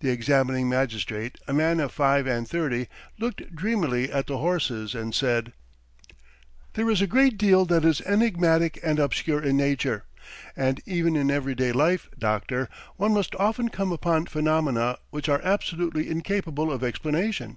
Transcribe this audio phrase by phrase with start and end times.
[0.00, 2.88] The examining magistrate, a man of five and thirty,
[3.18, 5.54] looked dreamily at the horses and said:
[6.74, 10.04] "There is a great deal that is enigmatic and obscure in nature;
[10.54, 16.10] and even in everyday life, doctor, one must often come upon phenomena which are absolutely
[16.10, 17.56] incapable of explanation.